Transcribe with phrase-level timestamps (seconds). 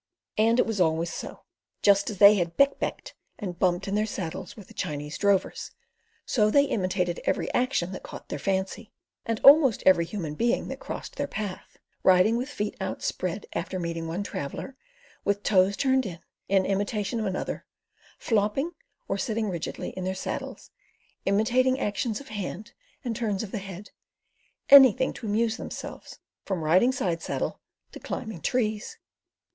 [0.39, 1.43] And it was always so.
[1.83, 5.69] Just as they had "beck becked" and bumped in their saddles with the Chinese drovers,
[6.25, 8.91] so they imitated every action that caught their fancy,
[9.27, 14.23] and almost every human being that crossed their path—riding with feet outspread after meeting one
[14.23, 14.75] traveller;
[15.23, 16.17] with toes turned in,
[16.49, 17.67] in imitation of another;
[18.17, 18.71] flopping,
[19.07, 20.71] or sitting rigidly in their saddles,
[21.27, 22.73] imitating actions of hand
[23.05, 23.91] and turns of the head;
[24.69, 27.59] anything to amuse themselves, from riding side saddle
[27.91, 28.97] to climbing trees.